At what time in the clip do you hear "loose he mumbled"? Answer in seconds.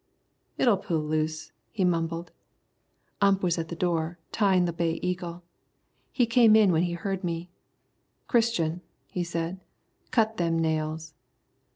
1.03-2.31